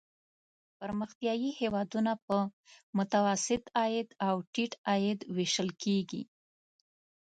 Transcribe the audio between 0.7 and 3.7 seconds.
پرمختیايي هېوادونه په متوسط